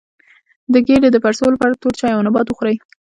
د 0.73 0.75
ګیډې 0.87 1.09
د 1.11 1.17
پړسوب 1.23 1.49
لپاره 1.55 1.79
تور 1.81 1.93
چای 1.99 2.13
او 2.15 2.23
نبات 2.27 2.47
وخورئ 2.47 2.77